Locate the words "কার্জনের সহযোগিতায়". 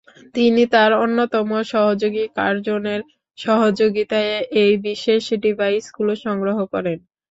2.37-4.31